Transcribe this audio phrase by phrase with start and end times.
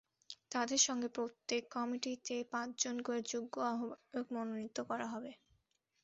[0.51, 5.31] তাঁদের সঙ্গে প্রত্যেক কমিটিতে পাঁচজন করে যুগ্ম আহ্বায়ক মনোনীত করা হবে।